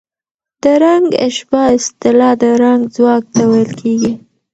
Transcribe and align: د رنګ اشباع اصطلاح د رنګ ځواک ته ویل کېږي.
د 0.63 0.65
رنګ 0.83 1.07
اشباع 1.27 1.67
اصطلاح 1.77 2.33
د 2.41 2.43
رنګ 2.63 2.81
ځواک 2.95 3.23
ته 3.33 3.41
ویل 3.51 3.71
کېږي. 3.81 4.11